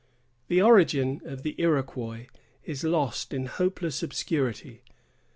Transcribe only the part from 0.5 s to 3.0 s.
origin of the Iroquois is